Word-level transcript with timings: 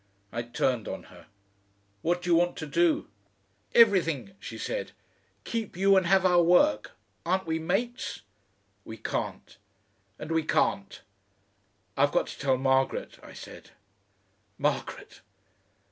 I 0.31 0.41
turned 0.41 0.87
on 0.87 1.03
her. 1.13 1.27
"What 2.01 2.23
do 2.23 2.31
you 2.31 2.35
want 2.35 2.57
to 2.57 2.65
do?" 2.65 3.07
"Everything," 3.75 4.35
she 4.39 4.57
said. 4.57 4.93
"Keep 5.43 5.77
you 5.77 5.95
and 5.95 6.07
have 6.07 6.25
our 6.25 6.41
work. 6.41 6.93
Aren't 7.23 7.45
we 7.45 7.59
Mates?" 7.59 8.21
"We 8.83 8.97
can't." 8.97 9.57
"And 10.17 10.31
we 10.31 10.41
can't!" 10.41 11.01
"I've 11.95 12.11
got 12.11 12.25
to 12.29 12.39
tell 12.39 12.57
Margaret," 12.57 13.19
I 13.21 13.33
said. 13.33 13.69
"Margaret!" 14.57 15.21